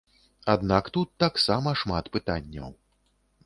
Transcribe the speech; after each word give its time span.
Аднак 0.53 0.89
тут 0.95 1.11
таксама 1.25 1.77
шмат 1.85 2.05
пытанняў. 2.17 2.69